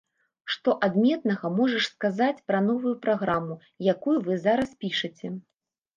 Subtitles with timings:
[0.53, 3.61] Што адметнага можаш сказаць пра новую праграму,
[3.97, 5.27] якую вы зараз пішаце?